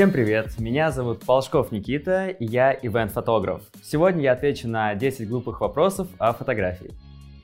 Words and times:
Всем 0.00 0.12
привет! 0.12 0.58
Меня 0.58 0.92
зовут 0.92 1.26
Полшков 1.26 1.72
Никита, 1.72 2.28
и 2.28 2.46
я 2.46 2.72
ивент-фотограф. 2.72 3.60
Сегодня 3.82 4.22
я 4.22 4.32
отвечу 4.32 4.66
на 4.66 4.94
10 4.94 5.28
глупых 5.28 5.60
вопросов 5.60 6.08
о 6.16 6.32
фотографии. 6.32 6.92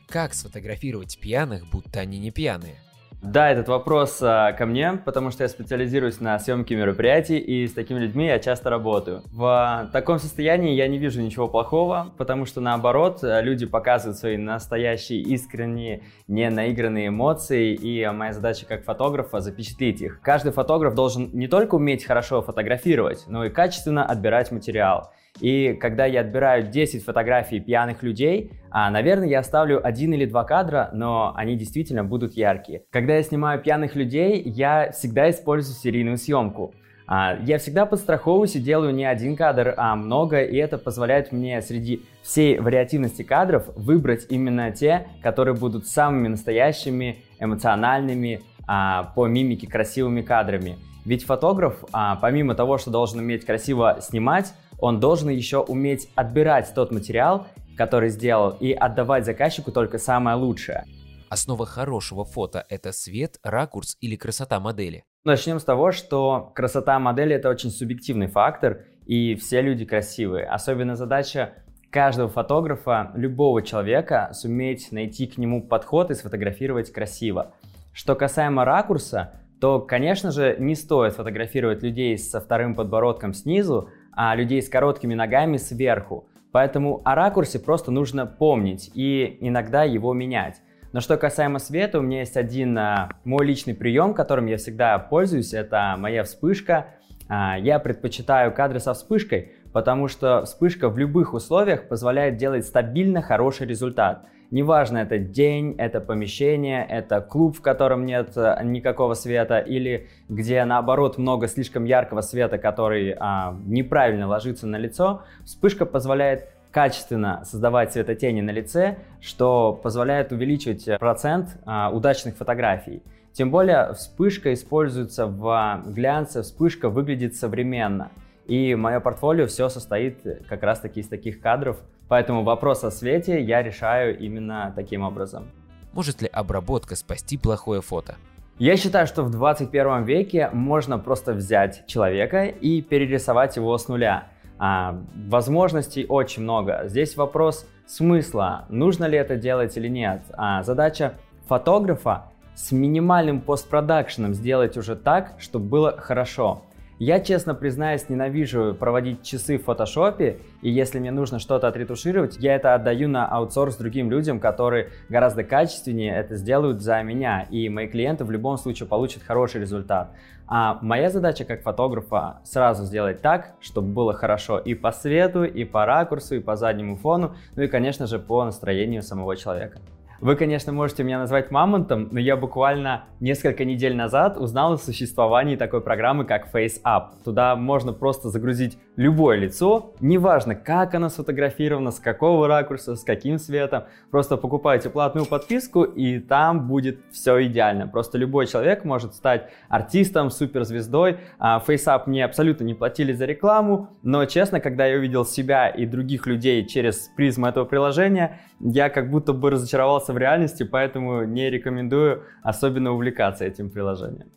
Как 0.09 0.33
сфотографировать 0.33 1.19
пьяных, 1.21 1.71
будто 1.71 2.01
они 2.01 2.19
не 2.19 2.31
пьяные? 2.31 2.77
Да, 3.23 3.51
этот 3.51 3.69
вопрос 3.69 4.19
а, 4.23 4.53
ко 4.53 4.67
мне, 4.67 5.01
потому 5.05 5.31
что 5.31 5.43
я 5.43 5.49
специализируюсь 5.49 6.21
на 6.21 6.39
съемке 6.39 6.77
мероприятий, 6.77 7.39
и 7.39 7.67
с 7.67 7.73
такими 7.73 7.99
людьми 7.99 8.27
я 8.27 8.39
часто 8.39 8.71
работаю. 8.71 9.23
В 9.33 9.45
а, 9.45 9.87
таком 9.93 10.19
состоянии 10.19 10.75
я 10.75 10.87
не 10.87 10.99
вижу 10.99 11.21
ничего 11.21 11.49
плохого, 11.49 12.13
потому 12.19 12.45
что 12.45 12.61
наоборот, 12.61 13.25
а, 13.25 13.41
люди 13.41 13.67
показывают 13.67 14.19
свои 14.19 14.37
настоящие, 14.37 15.21
искренние, 15.23 16.03
не 16.29 16.49
наигранные 16.51 17.09
эмоции, 17.09 17.75
и 17.75 18.07
моя 18.11 18.33
задача 18.33 18.67
как 18.67 18.85
фотографа 18.85 19.41
запечатлеть 19.41 20.03
их. 20.03 20.21
Каждый 20.21 20.53
фотограф 20.53 20.95
должен 20.95 21.31
не 21.33 21.49
только 21.49 21.77
уметь 21.77 22.05
хорошо 22.05 22.43
фотографировать, 22.43 23.25
но 23.29 23.45
и 23.45 23.51
качественно 23.51 24.05
отбирать 24.05 24.53
материал. 24.53 25.11
И 25.41 25.75
когда 25.75 26.07
я 26.07 26.21
отбираю 26.21 26.69
10 26.71 27.05
фотографий 27.05 27.61
пьяных 27.61 28.03
людей, 28.03 28.53
а, 28.71 28.91
наверное, 28.91 29.29
я 29.29 29.41
оставлю 29.41 29.85
один 29.87 30.13
или 30.15 30.25
два 30.25 30.45
кадра, 30.45 30.91
но 30.93 31.33
они 31.37 31.57
действительно 31.57 32.05
будут 32.05 32.35
яркие. 32.35 32.83
Когда 32.91 33.17
я 33.17 33.23
снимаю 33.23 33.61
пьяных 33.61 33.95
людей, 33.95 34.43
я 34.45 34.91
всегда 34.93 35.31
использую 35.31 35.77
серийную 35.77 36.17
съемку. 36.17 36.75
А, 37.07 37.39
я 37.43 37.59
всегда 37.59 37.87
подстраховываюсь 37.87 38.57
и 38.57 38.61
делаю 38.61 38.95
не 38.95 39.05
один 39.05 39.37
кадр, 39.37 39.75
а 39.77 39.95
много, 39.95 40.43
и 40.43 40.57
это 40.57 40.79
позволяет 40.79 41.33
мне 41.33 41.63
среди 41.63 42.03
всей 42.23 42.59
вариативности 42.59 43.23
кадров 43.23 43.69
выбрать 43.77 44.27
именно 44.29 44.73
те, 44.73 45.07
которые 45.23 45.55
будут 45.55 45.87
самыми 45.87 46.29
настоящими, 46.29 47.19
эмоциональными, 47.39 48.41
а, 48.67 49.13
по 49.15 49.27
мимике 49.27 49.69
красивыми 49.69 50.23
кадрами. 50.23 50.77
Ведь 51.05 51.25
фотограф, 51.25 51.85
помимо 52.21 52.57
того, 52.57 52.79
что 52.79 52.91
должен 52.91 53.21
уметь 53.21 53.47
красиво 53.47 53.99
снимать, 54.01 54.53
он 54.79 55.01
должен 55.01 55.29
еще 55.29 55.59
уметь 55.59 56.09
отбирать 56.15 56.73
тот 56.75 56.93
материал, 56.93 57.47
который 57.77 58.09
сделал, 58.09 58.57
и 58.61 58.73
отдавать 58.73 59.25
заказчику 59.25 59.73
только 59.73 59.99
самое 59.99 60.37
лучшее. 60.37 60.85
Основа 61.29 61.67
хорошего 61.67 62.25
фото– 62.25 62.65
это 62.69 62.93
свет, 62.93 63.39
ракурс 63.43 63.97
или 64.01 64.17
красота 64.17 64.61
модели? 64.61 65.05
Начнем 65.25 65.59
с 65.59 65.65
того, 65.65 65.91
что 65.91 66.53
красота 66.55 66.99
модели– 67.01 67.35
это 67.37 67.49
очень 67.49 67.71
субъективный 67.71 68.29
фактор, 68.29 68.85
и 69.07 69.35
все 69.35 69.61
люди 69.61 69.85
красивые. 69.85 70.47
Особенно 70.47 70.95
задача 70.95 71.55
каждого 71.91 72.29
фотографа, 72.29 73.11
любого 73.15 73.63
человека, 73.63 74.31
суметь 74.33 74.93
найти 74.93 75.27
к 75.27 75.37
нему 75.37 75.67
подход 75.67 76.11
и 76.11 76.15
сфотографировать 76.15 76.93
красиво. 76.93 77.55
Что 77.93 78.15
касаемо 78.15 78.65
ракурса, 78.65 79.33
то, 79.61 79.81
конечно 79.81 80.31
же, 80.31 80.57
не 80.59 80.75
стоит 80.75 81.15
фотографировать 81.15 81.83
людей 81.83 82.17
со 82.19 82.41
вторым 82.41 82.75
подбородком 82.75 83.33
снизу, 83.33 83.89
а 84.17 84.35
людей 84.35 84.61
с 84.61 84.69
короткими 84.69 85.15
ногами 85.15 85.59
сверху. 85.59 86.27
Поэтому 86.51 87.03
о 87.05 87.15
ракурсе 87.15 87.59
просто 87.59 87.93
нужно 87.93 88.27
помнить 88.27 88.91
и 88.95 89.37
иногда 89.41 89.85
его 89.85 90.13
менять. 90.15 90.63
Но 90.93 91.01
что 91.01 91.19
касаемо 91.19 91.59
света, 91.59 91.99
у 91.99 92.03
меня 92.03 92.21
есть 92.21 92.39
один 92.39 92.77
а, 92.79 93.11
мой 93.25 93.45
личный 93.45 93.75
прием, 93.75 94.15
которым 94.15 94.47
я 94.47 94.57
всегда 94.57 94.99
пользуюсь, 94.99 95.53
это 95.53 95.95
моя 95.99 96.25
вспышка. 96.25 96.87
А, 97.29 97.59
я 97.59 97.79
предпочитаю 97.79 98.55
кадры 98.55 98.81
со 98.81 98.95
вспышкой, 98.95 99.53
потому 99.75 100.09
что 100.09 100.45
вспышка 100.47 100.89
в 100.89 100.97
любых 100.97 101.35
условиях 101.35 101.89
позволяет 101.89 102.39
делать 102.39 102.65
стабильно 102.65 103.21
хороший 103.21 103.67
результат. 103.67 104.25
Неважно, 104.51 104.99
это 104.99 105.19
день, 105.19 105.75
это 105.77 106.01
помещение, 106.01 106.87
это 106.89 107.21
клуб, 107.21 107.57
в 107.57 107.63
котором 107.63 108.07
нет 108.07 108.37
э, 108.37 108.61
никакого 108.63 109.15
света, 109.15 109.59
или 109.59 110.09
где 110.29 110.65
наоборот 110.65 111.19
много 111.19 111.49
слишком 111.49 111.85
яркого 111.85 112.21
света, 112.21 112.57
который 112.57 113.17
а, 113.19 113.57
неправильно 113.67 114.29
ложится 114.29 114.69
на 114.69 114.77
лицо, 114.77 115.23
вспышка 115.45 115.85
позволяет 115.85 116.49
качественно 116.71 117.43
создавать 117.45 117.93
светотени 117.93 118.41
на 118.41 118.51
лице, 118.51 118.99
что 119.21 119.73
позволяет 119.73 120.31
увеличивать 120.31 120.87
процент 121.01 121.57
а, 121.65 121.91
удачных 121.91 122.37
фотографий. 122.37 123.03
Тем 123.33 123.51
более 123.51 123.95
вспышка 123.95 124.55
используется 124.55 125.27
в 125.27 125.83
глянце, 125.87 126.43
вспышка 126.43 126.89
выглядит 126.89 127.35
современно. 127.35 128.11
И 128.47 128.77
мое 128.77 129.01
портфолио 129.01 129.47
все 129.47 129.69
состоит 129.69 130.21
как 130.49 130.63
раз 130.63 130.79
таки 130.79 131.01
из 131.01 131.09
таких 131.09 131.41
кадров, 131.41 131.79
Поэтому 132.09 132.45
вопрос 132.45 132.85
о 132.85 132.91
свете 132.91 133.41
я 133.43 133.63
решаю 133.63 134.19
именно 134.19 134.73
таким 134.75 135.03
образом. 135.03 135.51
Может 135.93 136.23
ли 136.23 136.29
обработка 136.29 136.95
спасти 136.95 137.37
плохое 137.37 137.81
фото? 137.81 138.17
Я 138.59 138.77
считаю, 138.77 139.07
что 139.07 139.23
в 139.23 139.31
21 139.31 140.05
веке 140.05 140.49
можно 140.53 140.99
просто 140.99 141.35
взять 141.35 141.87
человека 141.87 142.45
и 142.45 142.81
перерисовать 142.81 143.57
его 143.57 143.77
с 143.77 143.89
нуля. 143.89 144.29
А, 144.59 144.99
возможностей 145.29 146.07
очень 146.09 146.43
много. 146.43 146.83
Здесь 146.87 147.17
вопрос 147.17 147.67
смысла, 147.87 148.65
нужно 148.69 149.05
ли 149.05 149.19
это 149.19 149.37
делать 149.37 149.77
или 149.77 149.89
нет. 149.89 150.23
А, 150.33 150.63
задача 150.63 151.15
фотографа 151.47 152.31
с 152.55 152.73
минимальным 152.73 153.43
постпродакшеном 153.43 154.33
сделать 154.33 154.77
уже 154.79 154.97
так, 154.97 155.35
чтобы 155.39 155.67
было 155.67 155.97
хорошо. 155.99 156.63
Я, 156.99 157.21
честно 157.21 157.55
признаюсь, 157.55 158.09
ненавижу 158.09 158.75
проводить 158.75 159.23
часы 159.23 159.59
в 159.59 159.65
фотошопе, 159.65 160.39
и 160.63 160.71
если 160.71 160.99
мне 160.99 161.11
нужно 161.11 161.39
что-то 161.39 161.69
отретушировать, 161.69 162.39
я 162.39 162.55
это 162.55 162.75
отдаю 162.75 163.07
на 163.07 163.27
аутсорс 163.29 163.77
другим 163.77 164.11
людям, 164.11 164.41
которые 164.41 164.89
гораздо 165.11 165.45
качественнее 165.45 166.17
это 166.17 166.37
сделают 166.37 166.81
за 166.81 167.03
меня, 167.03 167.47
и 167.51 167.69
мои 167.69 167.87
клиенты 167.87 168.25
в 168.25 168.31
любом 168.31 168.57
случае 168.57 168.89
получат 168.89 169.23
хороший 169.23 169.61
результат. 169.61 170.13
А 170.47 170.79
моя 170.81 171.11
задача 171.11 171.45
как 171.45 171.61
фотографа 171.61 172.41
сразу 172.45 172.85
сделать 172.85 173.21
так, 173.21 173.57
чтобы 173.61 173.89
было 173.89 174.15
хорошо 174.15 174.59
и 174.59 174.73
по 174.73 174.91
свету, 174.91 175.45
и 175.45 175.65
по 175.65 175.85
ракурсу, 175.85 176.37
и 176.37 176.41
по 176.41 176.57
заднему 176.57 176.97
фону, 176.97 177.37
ну 177.57 177.63
и, 177.63 177.69
конечно 177.69 178.07
же, 178.07 178.19
по 178.19 178.43
настроению 178.43 179.03
самого 179.03 179.37
человека. 179.37 179.81
Вы, 180.21 180.35
конечно, 180.35 180.73
можете 180.73 181.05
меня 181.05 181.19
назвать 181.19 181.51
мамонтом, 181.51 182.09
но 182.11 182.19
я 182.19 182.37
буквально 182.37 183.05
несколько 183.21 183.67
недель 183.67 183.95
назад 183.95 184.39
узнал 184.39 184.73
о 184.73 184.79
существовании 184.79 185.57
такой 185.57 185.83
программы, 185.83 186.25
как 186.25 186.53
FaceApp. 186.55 187.23
Туда 187.23 187.55
можно 187.55 187.93
просто 187.93 188.31
загрузить 188.31 188.79
любое 188.97 189.37
лицо, 189.37 189.93
неважно, 190.01 190.55
как 190.55 190.95
оно 190.95 191.11
сфотографировано, 191.11 191.91
с 191.91 191.99
какого 191.99 192.49
ракурса, 192.49 192.97
с 192.97 193.05
каким 193.05 193.39
светом. 193.39 193.85
Просто 194.11 194.39
покупаете 194.39 194.89
платную 194.89 195.27
подписку, 195.27 195.83
и 195.83 196.19
там 196.19 196.67
будет 196.67 197.01
все 197.13 197.45
идеально. 197.47 197.87
Просто 197.87 198.17
любой 198.17 198.47
человек 198.47 198.85
может 198.85 199.15
стать 199.15 199.51
артистом, 199.69 200.31
суперзвездой. 200.31 201.19
А 201.39 201.63
FaceApp 201.67 202.05
мне 202.07 202.25
абсолютно 202.25 202.65
не 202.65 202.75
платили 202.75 203.13
за 203.13 203.27
рекламу, 203.27 203.91
но 204.03 204.25
честно, 204.25 204.61
когда 204.61 204.87
я 204.87 204.97
увидел 204.97 205.27
себя 205.27 205.69
и 205.69 205.85
других 205.85 206.27
людей 206.27 206.65
через 206.67 207.11
призму 207.17 207.47
этого 207.47 207.67
приложения, 207.67 208.41
я 208.61 208.89
как 208.89 209.11
будто 209.11 209.35
бы 209.35 209.51
разочаровался 209.51 210.06
в 210.13 210.19
реальности, 210.19 210.63
поэтому 210.63 211.25
не 211.25 211.51
рекомендую 211.51 212.25
особенно 212.43 212.93
увлекаться 212.93 213.45
этим 213.45 213.71
приложением. 213.71 214.31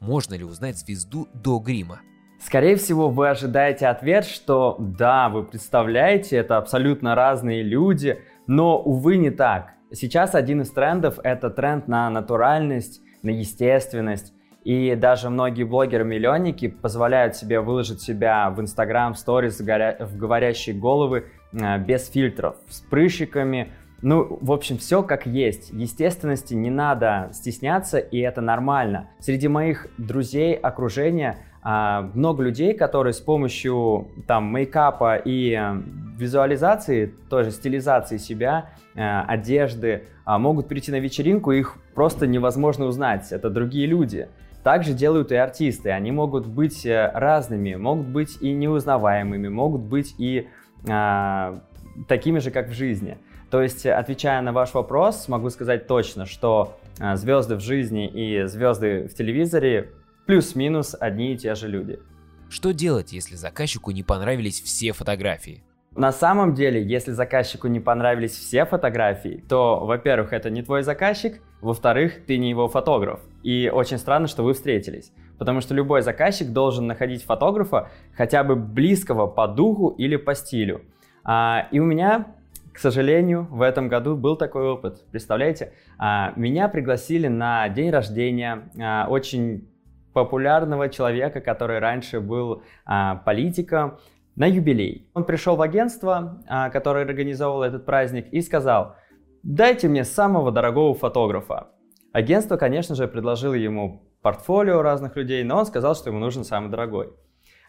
Можно 0.00 0.34
ли 0.34 0.44
узнать 0.44 0.76
звезду 0.78 1.28
до 1.32 1.58
грима? 1.58 2.00
Скорее 2.40 2.76
всего, 2.76 3.08
вы 3.08 3.30
ожидаете 3.30 3.86
ответ, 3.86 4.26
что 4.26 4.76
да, 4.78 5.30
вы 5.30 5.44
представляете, 5.44 6.36
это 6.36 6.58
абсолютно 6.58 7.14
разные 7.14 7.62
люди, 7.62 8.18
но, 8.46 8.78
увы, 8.78 9.16
не 9.16 9.30
так. 9.30 9.72
Сейчас 9.92 10.34
один 10.34 10.60
из 10.60 10.70
трендов– 10.70 11.18
это 11.22 11.48
тренд 11.48 11.88
на 11.88 12.10
натуральность, 12.10 13.00
на 13.22 13.30
естественность. 13.30 14.34
И 14.64 14.94
даже 14.94 15.30
многие 15.30 15.64
блогеры-миллионники 15.64 16.68
позволяют 16.68 17.36
себе 17.36 17.60
выложить 17.60 18.00
себя 18.00 18.50
в 18.50 18.60
Инстаграм, 18.60 19.14
сторис, 19.14 19.60
в 19.60 20.16
говорящие 20.16 20.74
головы 20.74 21.26
э, 21.52 21.78
без 21.78 22.08
фильтров, 22.08 22.56
с 22.68 22.80
прыщиками. 22.80 23.72
Ну, 24.06 24.36
в 24.42 24.52
общем, 24.52 24.76
все 24.76 25.02
как 25.02 25.24
есть. 25.24 25.70
Естественности 25.70 26.52
не 26.52 26.68
надо 26.68 27.30
стесняться, 27.32 27.96
и 27.98 28.18
это 28.18 28.42
нормально. 28.42 29.08
Среди 29.18 29.48
моих 29.48 29.86
друзей, 29.96 30.54
окружения 30.54 31.38
а, 31.62 32.10
много 32.12 32.42
людей, 32.42 32.74
которые 32.74 33.14
с 33.14 33.20
помощью 33.20 34.08
там 34.26 34.52
мейкапа 34.52 35.16
и 35.16 35.54
э, 35.58 35.80
визуализации, 36.18 37.14
тоже 37.30 37.50
стилизации 37.50 38.18
себя, 38.18 38.72
э, 38.94 39.00
одежды, 39.20 40.04
а, 40.26 40.38
могут 40.38 40.68
прийти 40.68 40.92
на 40.92 41.00
вечеринку, 41.00 41.52
их 41.52 41.78
просто 41.94 42.26
невозможно 42.26 42.84
узнать. 42.84 43.32
Это 43.32 43.48
другие 43.48 43.86
люди. 43.86 44.28
Также 44.62 44.92
делают 44.92 45.32
и 45.32 45.36
артисты. 45.36 45.88
Они 45.92 46.12
могут 46.12 46.46
быть 46.46 46.84
э, 46.84 47.10
разными, 47.14 47.74
могут 47.76 48.08
быть 48.08 48.36
и 48.42 48.52
неузнаваемыми, 48.52 49.48
могут 49.48 49.80
быть 49.80 50.14
и 50.18 50.46
а, 50.86 51.62
такими 52.06 52.38
же, 52.40 52.50
как 52.50 52.68
в 52.68 52.74
жизни. 52.74 53.16
То 53.54 53.62
есть, 53.62 53.86
отвечая 53.86 54.42
на 54.42 54.52
ваш 54.52 54.74
вопрос, 54.74 55.28
могу 55.28 55.48
сказать 55.48 55.86
точно, 55.86 56.26
что 56.26 56.76
а, 56.98 57.14
звезды 57.14 57.54
в 57.54 57.60
жизни 57.60 58.08
и 58.08 58.48
звезды 58.48 59.06
в 59.06 59.14
телевизоре 59.14 59.92
плюс-минус 60.26 60.96
одни 60.98 61.34
и 61.34 61.36
те 61.36 61.54
же 61.54 61.68
люди. 61.68 62.00
Что 62.48 62.72
делать, 62.72 63.12
если 63.12 63.36
заказчику 63.36 63.92
не 63.92 64.02
понравились 64.02 64.60
все 64.60 64.90
фотографии? 64.92 65.62
На 65.94 66.10
самом 66.10 66.54
деле, 66.54 66.84
если 66.84 67.12
заказчику 67.12 67.68
не 67.68 67.78
понравились 67.78 68.32
все 68.32 68.64
фотографии, 68.64 69.44
то, 69.48 69.86
во-первых, 69.86 70.32
это 70.32 70.50
не 70.50 70.64
твой 70.64 70.82
заказчик, 70.82 71.40
во-вторых, 71.60 72.26
ты 72.26 72.38
не 72.38 72.50
его 72.50 72.66
фотограф. 72.66 73.20
И 73.44 73.70
очень 73.72 73.98
странно, 73.98 74.26
что 74.26 74.42
вы 74.42 74.54
встретились. 74.54 75.12
потому 75.38 75.60
что 75.60 75.74
любой 75.74 76.02
заказчик 76.02 76.48
должен 76.48 76.88
находить 76.88 77.22
фотографа 77.22 77.88
хотя 78.16 78.42
бы 78.42 78.56
близкого 78.56 79.28
по 79.28 79.46
духу 79.46 79.90
или 79.90 80.16
по 80.16 80.34
стилю. 80.34 80.82
А, 81.22 81.68
и 81.70 81.78
у 81.78 81.84
меня, 81.84 82.34
к 82.74 82.78
сожалению, 82.78 83.46
в 83.50 83.62
этом 83.62 83.88
году 83.88 84.16
был 84.16 84.36
такой 84.36 84.64
опыт. 84.64 85.08
Представляете, 85.12 85.74
а, 85.96 86.32
меня 86.34 86.66
пригласили 86.68 87.28
на 87.28 87.68
день 87.68 87.90
рождения 87.90 88.68
а, 88.76 89.06
очень 89.08 89.68
популярного 90.12 90.88
человека, 90.88 91.40
который 91.40 91.78
раньше 91.78 92.20
был 92.20 92.64
а, 92.84 93.16
политиком, 93.16 93.98
на 94.34 94.46
юбилей. 94.46 95.08
Он 95.14 95.22
пришел 95.22 95.54
в 95.54 95.62
агентство, 95.62 96.42
которое 96.72 97.04
организовало 97.04 97.62
этот 97.62 97.86
праздник, 97.86 98.26
и 98.32 98.40
сказал, 98.40 98.96
дайте 99.44 99.86
мне 99.86 100.02
самого 100.02 100.50
дорогого 100.50 100.92
фотографа. 100.94 101.68
Агентство, 102.12 102.56
конечно 102.56 102.96
же, 102.96 103.06
предложило 103.06 103.54
ему 103.54 104.02
портфолио 104.22 104.82
разных 104.82 105.14
людей, 105.14 105.44
но 105.44 105.58
он 105.58 105.66
сказал, 105.66 105.94
что 105.94 106.10
ему 106.10 106.18
нужен 106.18 106.42
самый 106.42 106.68
дорогой. 106.68 107.12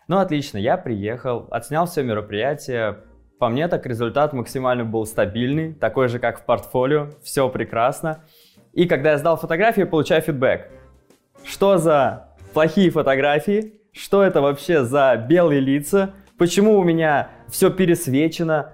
Ну, 0.08 0.18
отлично, 0.18 0.58
я 0.58 0.76
приехал, 0.76 1.48
отснял 1.52 1.86
все 1.86 2.02
мероприятие. 2.02 3.04
По 3.40 3.50
мне, 3.50 3.68
так 3.68 3.86
результат 3.86 4.32
максимально 4.32 4.86
был 4.86 5.06
стабильный, 5.06 5.74
такой 5.74 6.08
же, 6.08 6.20
как 6.20 6.40
в 6.40 6.46
портфолио, 6.46 7.10
все 7.22 7.50
прекрасно. 7.50 8.24
И 8.72 8.86
когда 8.86 9.12
я 9.12 9.18
сдал 9.18 9.38
фотографии, 9.38 9.84
получаю 9.84 10.22
фидбэк. 10.22 10.70
Что 11.44 11.78
за 11.78 12.30
плохие 12.54 12.90
фотографии? 12.92 13.74
Что 13.92 14.24
это 14.24 14.42
вообще 14.42 14.84
за 14.84 15.16
белые 15.18 15.60
лица? 15.60 16.14
Почему 16.38 16.78
у 16.78 16.84
меня 16.84 17.30
все 17.50 17.70
пересвечено? 17.70 18.74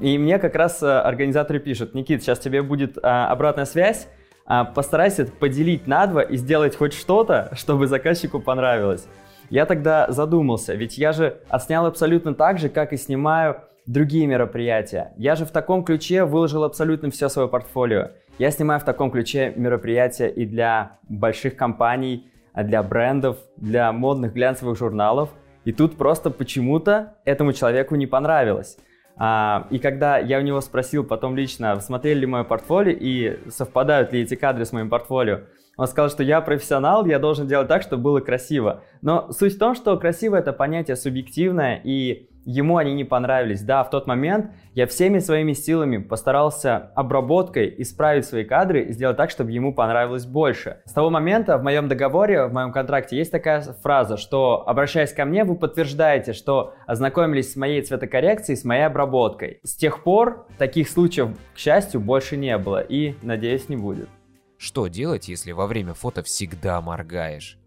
И 0.00 0.18
мне 0.18 0.38
как 0.38 0.56
раз 0.56 0.82
э, 0.82 0.86
организаторы 0.86 1.60
пишут, 1.60 1.94
Никит, 1.94 2.20
сейчас 2.22 2.40
тебе 2.40 2.62
будет 2.62 2.98
а, 3.02 3.30
обратная 3.30 3.66
связь, 3.66 4.08
а, 4.44 4.64
постарайся 4.64 5.26
поделить 5.26 5.86
на 5.86 6.06
два 6.08 6.22
и 6.22 6.36
сделать 6.36 6.74
хоть 6.74 6.92
что-то, 6.92 7.52
чтобы 7.54 7.86
заказчику 7.86 8.40
понравилось. 8.40 9.06
Я 9.50 9.66
тогда 9.66 10.10
задумался, 10.10 10.74
ведь 10.74 10.98
я 10.98 11.12
же 11.12 11.40
отснял 11.48 11.86
абсолютно 11.86 12.34
так 12.34 12.58
же, 12.58 12.68
как 12.68 12.92
и 12.92 12.96
снимаю 12.96 13.62
другие 13.86 14.26
мероприятия. 14.26 15.12
Я 15.16 15.36
же 15.36 15.44
в 15.44 15.50
таком 15.50 15.84
ключе 15.84 16.24
выложил 16.24 16.64
абсолютно 16.64 17.10
все 17.10 17.28
свое 17.28 17.48
портфолио. 17.48 18.10
Я 18.38 18.50
снимаю 18.50 18.80
в 18.80 18.84
таком 18.84 19.10
ключе 19.10 19.52
мероприятия 19.56 20.28
и 20.28 20.44
для 20.44 20.98
больших 21.08 21.56
компаний, 21.56 22.30
а 22.52 22.64
для 22.64 22.82
брендов, 22.82 23.38
для 23.56 23.92
модных 23.92 24.32
глянцевых 24.34 24.76
журналов. 24.76 25.30
И 25.64 25.72
тут 25.72 25.96
просто 25.96 26.30
почему-то 26.30 27.14
этому 27.24 27.52
человеку 27.52 27.94
не 27.94 28.06
понравилось. 28.06 28.78
А, 29.18 29.66
и 29.70 29.78
когда 29.78 30.18
я 30.18 30.38
у 30.38 30.42
него 30.42 30.60
спросил 30.60 31.02
потом 31.04 31.36
лично, 31.36 31.80
смотрели 31.80 32.20
ли 32.20 32.26
мое 32.26 32.44
портфолио 32.44 32.96
и 32.98 33.38
совпадают 33.48 34.12
ли 34.12 34.20
эти 34.22 34.34
кадры 34.34 34.64
с 34.64 34.72
моим 34.72 34.90
портфолио, 34.90 35.40
он 35.78 35.86
сказал, 35.86 36.10
что 36.10 36.22
я 36.22 36.40
профессионал, 36.40 37.04
я 37.06 37.18
должен 37.18 37.46
делать 37.46 37.68
так, 37.68 37.82
чтобы 37.82 38.02
было 38.02 38.20
красиво. 38.20 38.82
Но 39.02 39.30
суть 39.32 39.56
в 39.56 39.58
том, 39.58 39.74
что 39.74 39.96
красиво 39.98 40.36
это 40.36 40.52
понятие 40.52 40.96
субъективное, 40.96 41.80
и 41.82 42.28
ему 42.46 42.78
они 42.78 42.94
не 42.94 43.04
понравились. 43.04 43.60
Да, 43.60 43.84
в 43.84 43.90
тот 43.90 44.06
момент 44.06 44.52
я 44.72 44.86
всеми 44.86 45.18
своими 45.18 45.52
силами 45.52 45.98
постарался 45.98 46.92
обработкой 46.94 47.74
исправить 47.78 48.24
свои 48.24 48.44
кадры 48.44 48.84
и 48.84 48.92
сделать 48.92 49.16
так, 49.16 49.30
чтобы 49.30 49.50
ему 49.50 49.74
понравилось 49.74 50.24
больше. 50.24 50.78
С 50.86 50.92
того 50.92 51.10
момента 51.10 51.58
в 51.58 51.62
моем 51.62 51.88
договоре, 51.88 52.46
в 52.46 52.52
моем 52.52 52.72
контракте 52.72 53.16
есть 53.16 53.32
такая 53.32 53.60
фраза, 53.60 54.16
что 54.16 54.66
обращаясь 54.66 55.12
ко 55.12 55.24
мне, 55.24 55.44
вы 55.44 55.56
подтверждаете, 55.56 56.32
что 56.32 56.74
ознакомились 56.86 57.52
с 57.52 57.56
моей 57.56 57.82
цветокоррекцией, 57.82 58.56
с 58.56 58.64
моей 58.64 58.86
обработкой. 58.86 59.58
С 59.64 59.74
тех 59.74 60.04
пор 60.04 60.46
таких 60.56 60.88
случаев, 60.88 61.36
к 61.54 61.58
счастью, 61.58 62.00
больше 62.00 62.36
не 62.36 62.56
было 62.58 62.80
и, 62.80 63.14
надеюсь, 63.22 63.68
не 63.68 63.76
будет. 63.76 64.08
Что 64.56 64.86
делать, 64.86 65.28
если 65.28 65.52
во 65.52 65.66
время 65.66 65.94
фото 65.94 66.22
всегда 66.22 66.80
моргаешь? 66.80 67.58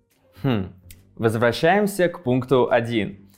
Хм. 0.41 0.73
Возвращаемся 1.17 2.07
к 2.07 2.23
пункту 2.23 2.71
1 2.71 3.17
а, 3.17 3.28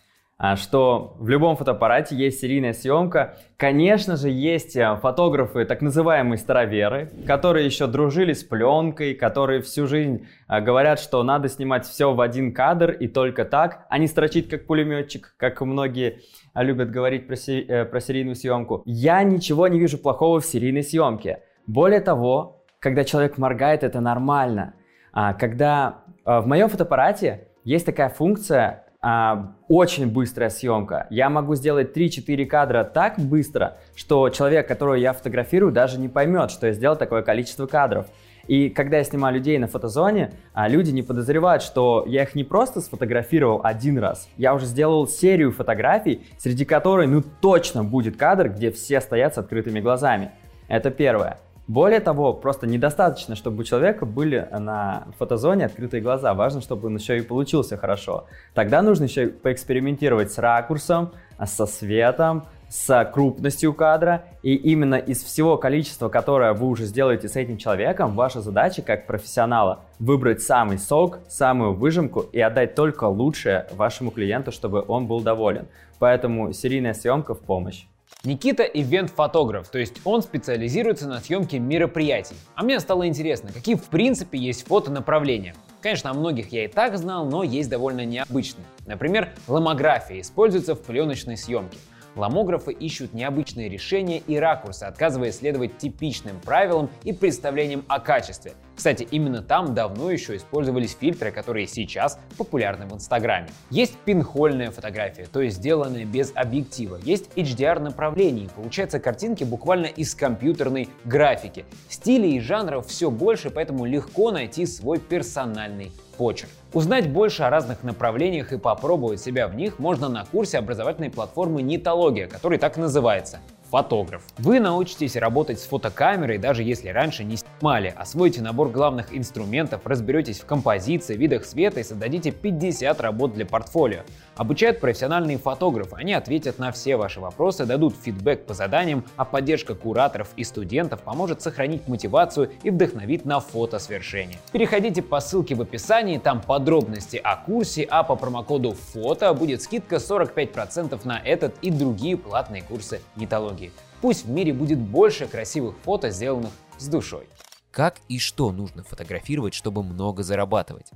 что 0.55 1.15
в 1.19 1.29
любом 1.29 1.55
фотоаппарате 1.55 2.15
есть 2.15 2.39
серийная 2.39 2.73
съемка. 2.73 3.35
Конечно 3.57 4.15
же, 4.15 4.29
есть 4.29 4.75
э, 4.75 4.97
фотографы, 4.99 5.65
так 5.65 5.81
называемые 5.81 6.39
староверы, 6.39 7.11
которые 7.27 7.65
еще 7.65 7.85
дружили 7.85 8.33
с 8.33 8.43
пленкой, 8.43 9.13
которые 9.13 9.61
всю 9.61 9.85
жизнь 9.85 10.25
а, 10.47 10.59
говорят, 10.59 10.99
что 10.99 11.21
надо 11.21 11.47
снимать 11.47 11.85
все 11.85 12.13
в 12.13 12.19
один 12.19 12.53
кадр 12.53 12.89
и 12.91 13.07
только 13.07 13.45
так, 13.45 13.85
а 13.89 13.99
не 13.99 14.07
строчить 14.07 14.49
как 14.49 14.65
пулеметчик, 14.65 15.35
как 15.37 15.61
многие 15.61 16.21
а, 16.53 16.63
любят 16.63 16.89
говорить 16.89 17.27
про, 17.27 17.35
сери- 17.35 17.65
э, 17.67 17.85
про 17.85 17.99
серийную 17.99 18.35
съемку. 18.35 18.81
Я 18.85 19.21
ничего 19.23 19.67
не 19.67 19.79
вижу 19.79 19.99
плохого 19.99 20.39
в 20.39 20.45
серийной 20.45 20.83
съемке. 20.83 21.43
Более 21.67 22.01
того, 22.01 22.65
когда 22.79 23.03
человек 23.03 23.37
моргает, 23.37 23.83
это 23.83 24.01
нормально. 24.01 24.73
А, 25.13 25.33
когда 25.33 26.03
а, 26.25 26.41
в 26.41 26.47
моем 26.47 26.67
фотоаппарате 26.67 27.47
есть 27.63 27.85
такая 27.85 28.09
функция, 28.09 28.85
а, 29.01 29.53
очень 29.67 30.07
быстрая 30.07 30.49
съемка. 30.49 31.07
Я 31.09 31.29
могу 31.29 31.55
сделать 31.55 31.95
3-4 31.95 32.45
кадра 32.45 32.83
так 32.83 33.17
быстро, 33.17 33.77
что 33.95 34.29
человек, 34.29 34.67
которого 34.67 34.93
я 34.93 35.13
фотографирую, 35.13 35.71
даже 35.71 35.99
не 35.99 36.07
поймет, 36.07 36.51
что 36.51 36.67
я 36.67 36.73
сделал 36.73 36.95
такое 36.95 37.23
количество 37.23 37.65
кадров. 37.65 38.05
И 38.47 38.69
когда 38.69 38.97
я 38.97 39.03
снимаю 39.03 39.35
людей 39.35 39.57
на 39.57 39.67
фотозоне, 39.67 40.33
а, 40.53 40.67
люди 40.67 40.91
не 40.91 41.01
подозревают, 41.01 41.63
что 41.63 42.03
я 42.07 42.23
их 42.23 42.35
не 42.35 42.43
просто 42.43 42.81
сфотографировал 42.81 43.61
один 43.63 43.97
раз, 43.97 44.27
я 44.37 44.53
уже 44.53 44.65
сделал 44.65 45.07
серию 45.07 45.51
фотографий, 45.51 46.23
среди 46.37 46.65
которой 46.65 47.07
ну 47.07 47.23
точно 47.41 47.83
будет 47.83 48.17
кадр, 48.17 48.49
где 48.49 48.71
все 48.71 49.01
стоят 49.01 49.35
с 49.35 49.37
открытыми 49.37 49.79
глазами. 49.79 50.31
Это 50.67 50.91
первое. 50.91 51.37
Более 51.67 51.99
того, 51.99 52.33
просто 52.33 52.67
недостаточно, 52.67 53.35
чтобы 53.35 53.61
у 53.61 53.63
человека 53.63 54.05
были 54.05 54.47
на 54.51 55.07
фотозоне 55.17 55.65
открытые 55.65 56.01
глаза. 56.01 56.33
Важно, 56.33 56.59
чтобы 56.59 56.87
он 56.87 56.97
еще 56.97 57.17
и 57.17 57.21
получился 57.21 57.77
хорошо. 57.77 58.25
Тогда 58.53 58.81
нужно 58.81 59.05
еще 59.05 59.27
поэкспериментировать 59.27 60.31
с 60.31 60.37
ракурсом, 60.37 61.11
со 61.45 61.65
светом, 61.65 62.45
с 62.67 63.05
крупностью 63.13 63.73
кадра. 63.73 64.25
И 64.43 64.55
именно 64.55 64.95
из 64.95 65.23
всего 65.23 65.57
количества, 65.57 66.09
которое 66.09 66.53
вы 66.53 66.67
уже 66.67 66.85
сделаете 66.85 67.29
с 67.29 67.35
этим 67.35 67.57
человеком, 67.57 68.15
ваша 68.15 68.41
задача 68.41 68.81
как 68.81 69.07
профессионала 69.07 69.81
выбрать 69.99 70.41
самый 70.41 70.79
сок, 70.79 71.19
самую 71.29 71.73
выжимку 71.73 72.21
и 72.21 72.39
отдать 72.39 72.75
только 72.75 73.05
лучшее 73.05 73.67
вашему 73.73 74.11
клиенту, 74.11 74.51
чтобы 74.51 74.83
он 74.87 75.05
был 75.05 75.21
доволен. 75.21 75.67
Поэтому 75.99 76.51
серийная 76.53 76.93
съемка 76.93 77.35
в 77.35 77.39
помощь. 77.39 77.85
Никита– 78.23 78.63
ивент-фотограф, 78.63 79.69
то 79.69 79.79
есть 79.79 79.95
он 80.05 80.21
специализируется 80.21 81.07
на 81.07 81.19
съемке 81.19 81.57
мероприятий. 81.57 82.35
А 82.53 82.63
мне 82.63 82.79
стало 82.79 83.07
интересно, 83.07 83.51
какие 83.51 83.73
в 83.73 83.85
принципе 83.85 84.37
есть 84.37 84.67
фотонаправления. 84.67 85.55
Конечно, 85.81 86.11
о 86.11 86.13
многих 86.13 86.51
я 86.51 86.65
и 86.65 86.67
так 86.67 86.95
знал, 86.99 87.25
но 87.25 87.41
есть 87.41 87.69
довольно 87.69 88.05
необычные. 88.05 88.63
Например, 88.85 89.29
ломография 89.47 90.21
используется 90.21 90.75
в 90.75 90.83
пленочной 90.83 91.35
съемке. 91.35 91.79
Ломографы 92.15 92.71
ищут 92.73 93.13
необычные 93.13 93.69
решения 93.69 94.19
и 94.19 94.37
ракурсы, 94.37 94.83
отказываясь 94.83 95.37
следовать 95.37 95.77
типичным 95.77 96.39
правилам 96.41 96.89
и 97.03 97.13
представлениям 97.13 97.85
о 97.87 97.99
качестве. 97.99 98.53
Кстати, 98.75 99.07
именно 99.11 99.41
там 99.41 99.75
давно 99.75 100.11
еще 100.11 100.35
использовались 100.35 100.97
фильтры, 100.99 101.31
которые 101.31 101.67
сейчас 101.67 102.19
популярны 102.37 102.87
в 102.87 102.93
Инстаграме. 102.93 103.49
Есть 103.69 103.95
пинхольная 104.05 104.71
фотография, 104.71 105.27
то 105.31 105.41
есть 105.41 105.57
сделанная 105.57 106.05
без 106.05 106.31
объектива. 106.35 106.99
Есть 107.03 107.29
HDR 107.35 107.79
направление, 107.79 108.49
получается 108.49 108.99
картинки 108.99 109.43
буквально 109.43 109.85
из 109.85 110.15
компьютерной 110.15 110.89
графики. 111.05 111.65
Стилей 111.89 112.37
и 112.37 112.39
жанров 112.39 112.87
все 112.87 113.11
больше, 113.11 113.51
поэтому 113.51 113.85
легко 113.85 114.31
найти 114.31 114.65
свой 114.65 114.99
персональный 114.99 115.91
почерк. 116.21 116.51
Узнать 116.71 117.09
больше 117.09 117.41
о 117.41 117.49
разных 117.49 117.81
направлениях 117.81 118.53
и 118.53 118.59
попробовать 118.59 119.19
себя 119.19 119.47
в 119.47 119.55
них 119.55 119.79
можно 119.79 120.07
на 120.07 120.23
курсе 120.23 120.59
образовательной 120.59 121.09
платформы 121.09 121.63
Нитология, 121.63 122.27
который 122.27 122.59
так 122.59 122.77
и 122.77 122.79
называется 122.79 123.39
фотограф. 123.71 124.21
Вы 124.37 124.59
научитесь 124.59 125.15
работать 125.15 125.59
с 125.59 125.63
фотокамерой, 125.63 126.37
даже 126.37 126.61
если 126.61 126.89
раньше 126.89 127.23
не 127.23 127.37
снимали, 127.37 127.91
освоите 127.97 128.41
набор 128.41 128.69
главных 128.69 129.17
инструментов, 129.17 129.81
разберетесь 129.85 130.41
в 130.41 130.45
композиции, 130.45 131.15
видах 131.15 131.45
света 131.45 131.79
и 131.79 131.83
создадите 131.83 132.31
50 132.31 133.01
работ 133.01 133.33
для 133.33 133.45
портфолио. 133.45 134.01
Обучают 134.35 134.79
профессиональные 134.79 135.37
фотографы, 135.37 135.95
они 135.97 136.13
ответят 136.13 136.57
на 136.57 136.71
все 136.71 136.95
ваши 136.95 137.19
вопросы, 137.19 137.65
дадут 137.65 137.95
фидбэк 138.01 138.45
по 138.45 138.53
заданиям, 138.53 139.03
а 139.17 139.25
поддержка 139.25 139.75
кураторов 139.75 140.29
и 140.37 140.43
студентов 140.43 141.01
поможет 141.01 141.41
сохранить 141.41 141.87
мотивацию 141.87 142.51
и 142.63 142.69
вдохновит 142.69 143.25
на 143.25 143.39
фотосвершение. 143.39 144.39
Переходите 144.51 145.01
по 145.01 145.19
ссылке 145.19 145.55
в 145.55 145.61
описании, 145.61 146.17
там 146.17 146.41
подробности 146.41 147.19
о 147.21 147.35
курсе, 147.35 147.83
а 147.89 148.03
по 148.03 148.15
промокоду 148.15 148.71
ФОТО 148.93 149.33
будет 149.33 149.61
скидка 149.61 149.97
45% 149.97 150.99
на 151.03 151.19
этот 151.19 151.55
и 151.61 151.69
другие 151.69 152.15
платные 152.15 152.63
курсы 152.63 153.01
нитологии. 153.17 153.71
Пусть 154.01 154.25
в 154.25 154.29
мире 154.29 154.53
будет 154.53 154.79
больше 154.79 155.27
красивых 155.27 155.75
фото, 155.83 156.09
сделанных 156.09 156.51
с 156.77 156.87
душой. 156.87 157.27
Как 157.71 157.97
и 158.09 158.17
что 158.17 158.51
нужно 158.51 158.83
фотографировать, 158.83 159.53
чтобы 159.53 159.83
много 159.83 160.23
зарабатывать? 160.23 160.91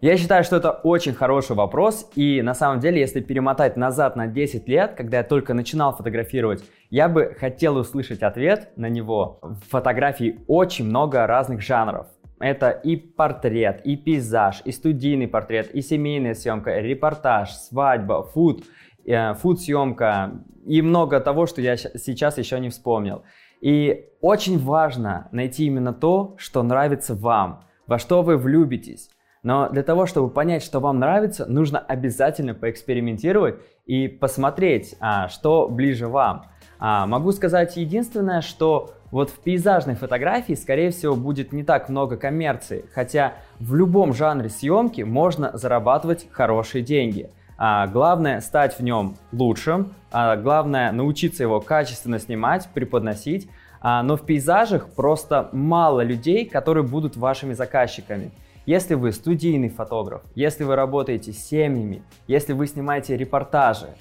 Я 0.00 0.16
считаю, 0.16 0.44
что 0.44 0.54
это 0.54 0.70
очень 0.70 1.12
хороший 1.12 1.56
вопрос, 1.56 2.08
и 2.14 2.40
на 2.40 2.54
самом 2.54 2.78
деле, 2.78 3.00
если 3.00 3.18
перемотать 3.20 3.76
назад 3.76 4.14
на 4.14 4.28
10 4.28 4.68
лет, 4.68 4.94
когда 4.96 5.16
я 5.16 5.24
только 5.24 5.54
начинал 5.54 5.92
фотографировать, 5.92 6.62
я 6.88 7.08
бы 7.08 7.34
хотел 7.36 7.76
услышать 7.76 8.22
ответ 8.22 8.70
на 8.76 8.88
него. 8.88 9.40
В 9.42 9.58
фотографии 9.70 10.38
очень 10.46 10.84
много 10.84 11.26
разных 11.26 11.62
жанров. 11.62 12.06
Это 12.38 12.70
и 12.70 12.94
портрет, 12.94 13.80
и 13.82 13.96
пейзаж, 13.96 14.62
и 14.64 14.70
студийный 14.70 15.26
портрет, 15.26 15.74
и 15.74 15.82
семейная 15.82 16.34
съемка, 16.34 16.78
репортаж, 16.78 17.50
свадьба, 17.50 18.22
фуд, 18.22 18.62
э, 19.04 19.34
фуд-съемка 19.34 20.44
и 20.64 20.80
много 20.80 21.18
того, 21.18 21.46
что 21.46 21.60
я 21.60 21.76
сейчас 21.76 22.38
еще 22.38 22.60
не 22.60 22.68
вспомнил. 22.68 23.24
И 23.60 24.04
очень 24.20 24.60
важно 24.60 25.28
найти 25.32 25.66
именно 25.66 25.92
то, 25.92 26.36
что 26.38 26.62
нравится 26.62 27.16
вам, 27.16 27.64
во 27.88 27.98
что 27.98 28.22
вы 28.22 28.36
влюбитесь. 28.36 29.10
Но 29.42 29.68
для 29.68 29.82
того, 29.82 30.06
чтобы 30.06 30.30
понять, 30.30 30.62
что 30.62 30.80
вам 30.80 30.98
нравится, 30.98 31.46
нужно 31.46 31.78
обязательно 31.78 32.54
поэкспериментировать 32.54 33.56
и 33.86 34.08
посмотреть, 34.08 34.96
а, 35.00 35.28
что 35.28 35.68
ближе 35.68 36.08
вам. 36.08 36.46
А, 36.78 37.06
могу 37.06 37.32
сказать 37.32 37.76
единственное, 37.76 38.40
что 38.40 38.94
вот 39.10 39.30
в 39.30 39.38
пейзажной 39.38 39.94
фотографии, 39.94 40.52
скорее 40.52 40.90
всего, 40.90 41.16
будет 41.16 41.52
не 41.52 41.62
так 41.62 41.88
много 41.88 42.16
коммерции, 42.16 42.84
хотя 42.92 43.34
в 43.58 43.74
любом 43.74 44.12
жанре 44.12 44.48
съемки 44.48 45.02
можно 45.02 45.56
зарабатывать 45.56 46.28
хорошие 46.30 46.82
деньги. 46.82 47.30
А, 47.56 47.86
главное 47.86 48.40
стать 48.40 48.78
в 48.78 48.82
нем 48.82 49.16
лучшим, 49.32 49.94
а, 50.12 50.36
главное 50.36 50.92
научиться 50.92 51.42
его 51.42 51.60
качественно 51.60 52.18
снимать, 52.18 52.68
преподносить. 52.72 53.50
А, 53.80 54.02
но 54.02 54.16
в 54.16 54.24
пейзажах 54.24 54.90
просто 54.90 55.48
мало 55.52 56.02
людей, 56.02 56.44
которые 56.44 56.84
будут 56.84 57.16
вашими 57.16 57.54
заказчиками. 57.54 58.30
Если 58.68 58.96
вы 58.96 59.12
студийный 59.12 59.70
фотограф, 59.70 60.20
если 60.34 60.62
вы 60.62 60.76
работаете 60.76 61.32
с 61.32 61.38
семьями, 61.38 62.02
если 62.26 62.52
вы 62.52 62.66
снимаете 62.66 63.16
репортажи, 63.16 63.96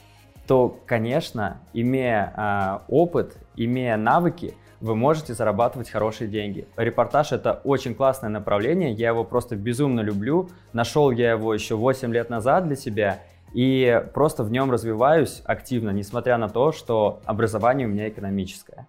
то, 0.45 0.77
конечно, 0.85 1.61
имея 1.71 2.33
э, 2.35 2.91
опыт, 2.93 3.37
имея 3.55 3.95
навыки, 3.95 4.55
вы 4.81 4.93
можете 4.93 5.33
зарабатывать 5.33 5.89
хорошие 5.89 6.27
деньги. 6.27 6.67
Репортаж 6.75 7.31
это 7.31 7.61
очень 7.63 7.95
классное 7.95 8.29
направление, 8.29 8.91
я 8.91 9.07
его 9.07 9.23
просто 9.23 9.55
безумно 9.55 10.01
люблю. 10.01 10.49
Нашел 10.73 11.11
я 11.11 11.31
его 11.31 11.53
еще 11.53 11.77
8 11.77 12.11
лет 12.11 12.29
назад 12.29 12.67
для 12.67 12.75
себя 12.75 13.21
и 13.53 14.03
просто 14.13 14.43
в 14.43 14.51
нем 14.51 14.69
развиваюсь 14.69 15.43
активно, 15.45 15.91
несмотря 15.91 16.37
на 16.37 16.49
то, 16.49 16.73
что 16.73 17.21
образование 17.23 17.87
у 17.87 17.89
меня 17.89 18.09
экономическое. 18.09 18.85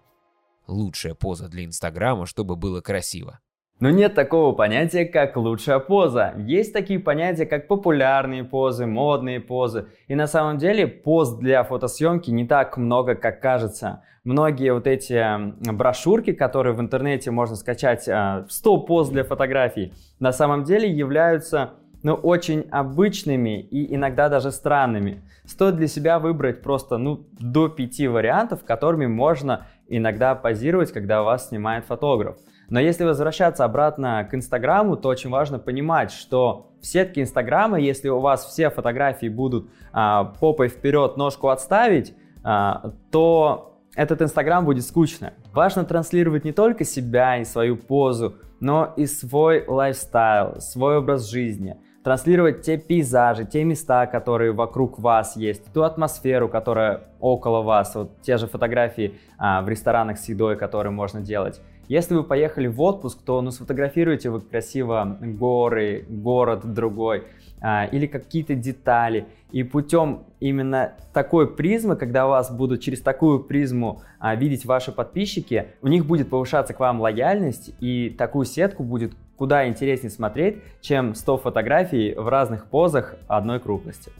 Лучшая 0.67 1.13
поза 1.13 1.47
для 1.47 1.63
Инстаграма, 1.63 2.25
чтобы 2.25 2.57
было 2.57 2.81
красиво. 2.81 3.39
Но 3.79 3.89
нет 3.91 4.13
такого 4.13 4.53
понятия, 4.53 5.05
как 5.05 5.37
лучшая 5.37 5.79
поза. 5.79 6.33
Есть 6.37 6.73
такие 6.73 6.99
понятия, 6.99 7.45
как 7.45 7.67
популярные 7.67 8.43
позы, 8.43 8.85
модные 8.85 9.39
позы. 9.39 9.87
И 10.09 10.15
на 10.15 10.27
самом 10.27 10.57
деле 10.57 10.85
поз 10.85 11.37
для 11.37 11.63
фотосъемки 11.63 12.29
не 12.29 12.45
так 12.45 12.75
много, 12.75 13.15
как 13.15 13.41
кажется. 13.41 14.03
Многие 14.25 14.73
вот 14.73 14.85
эти 14.85 15.25
брошюрки, 15.71 16.33
которые 16.33 16.73
в 16.73 16.81
интернете 16.81 17.31
можно 17.31 17.55
скачать, 17.55 18.01
100 18.03 18.09
э, 18.11 18.85
поз 18.85 19.09
для 19.09 19.23
фотографий, 19.23 19.93
на 20.19 20.33
самом 20.33 20.65
деле 20.65 20.91
являются 20.91 21.71
ну, 22.03 22.15
очень 22.15 22.67
обычными 22.71 23.61
и 23.61 23.95
иногда 23.95 24.27
даже 24.27 24.51
странными. 24.51 25.21
Стоит 25.45 25.77
для 25.77 25.87
себя 25.87 26.19
выбрать 26.19 26.61
просто 26.61 26.97
ну, 26.97 27.25
до 27.39 27.69
пяти 27.69 28.09
вариантов, 28.09 28.65
которыми 28.65 29.07
можно 29.07 29.67
иногда 29.87 30.35
позировать, 30.35 30.91
когда 30.91 31.23
вас 31.23 31.47
снимает 31.47 31.85
фотограф. 31.85 32.37
Но 32.69 32.79
если 32.79 33.03
возвращаться 33.03 33.65
обратно 33.65 34.27
к 34.29 34.33
Инстаграму, 34.33 34.95
то 34.95 35.09
очень 35.09 35.29
важно 35.29 35.59
понимать, 35.59 36.11
что 36.11 36.71
в 36.81 36.85
сетке 36.85 37.21
Инстаграма, 37.21 37.79
если 37.79 38.09
у 38.09 38.19
вас 38.19 38.45
все 38.45 38.69
фотографии 38.69 39.27
будут 39.27 39.69
а, 39.91 40.25
попой 40.39 40.67
вперед 40.67 41.17
ножку 41.17 41.49
отставить, 41.49 42.13
а, 42.43 42.93
то 43.11 43.79
этот 43.95 44.21
Инстаграм 44.21 44.65
будет 44.65 44.85
скучно. 44.85 45.33
Важно 45.53 45.83
транслировать 45.83 46.45
не 46.45 46.51
только 46.51 46.85
себя 46.85 47.37
и 47.37 47.43
свою 47.43 47.75
позу, 47.75 48.35
но 48.59 48.93
и 48.95 49.05
свой 49.07 49.65
лайфстайл, 49.67 50.61
свой 50.61 50.97
образ 50.97 51.29
жизни– 51.29 51.77
транслировать 52.03 52.61
те 52.61 52.77
пейзажи, 52.77 53.45
те 53.45 53.63
места, 53.63 54.07
которые 54.07 54.51
вокруг 54.51 54.99
вас 54.99 55.35
есть, 55.35 55.71
ту 55.73 55.83
атмосферу, 55.83 56.49
которая 56.49 57.01
около 57.19 57.61
вас, 57.61 57.93
вот 57.95 58.21
те 58.21 58.37
же 58.37 58.47
фотографии 58.47 59.19
а, 59.37 59.61
в 59.61 59.69
ресторанах 59.69 60.17
с 60.17 60.29
едой, 60.29 60.55
которые 60.55 60.91
можно 60.91 61.21
делать. 61.21 61.61
Если 61.89 62.13
вы 62.13 62.23
поехали 62.23 62.67
в 62.67 62.79
отпуск, 62.81 63.19
то 63.25 63.41
ну, 63.41 63.49
сфотографируйте 63.49 64.29
вы 64.29 64.41
красиво 64.41 65.17
горы, 65.19 66.05
город 66.07 66.71
другой 66.71 67.23
а, 67.61 67.85
или 67.85 68.05
какие-то 68.05 68.53
детали. 68.53 69.25
И 69.51 69.63
путем 69.63 70.25
именно 70.39 70.93
такой 71.13 71.51
призмы, 71.51 71.95
когда 71.95 72.27
вас 72.27 72.51
будут 72.51 72.81
через 72.81 73.01
такую 73.01 73.39
призму 73.39 74.03
а, 74.19 74.35
видеть 74.35 74.65
ваши 74.65 74.91
подписчики, 74.91 75.69
у 75.81 75.87
них 75.87 76.05
будет 76.05 76.29
повышаться 76.29 76.75
к 76.75 76.79
вам 76.79 77.01
лояльность, 77.01 77.71
и 77.79 78.11
такую 78.15 78.45
сетку 78.45 78.83
будет 78.83 79.13
куда 79.35 79.67
интереснее 79.67 80.11
смотреть, 80.11 80.59
чем 80.81 81.15
100 81.15 81.37
фотографий 81.39 82.13
в 82.13 82.27
разных 82.27 82.67
позах 82.67 83.15
одной 83.27 83.59
крупности. 83.59 84.11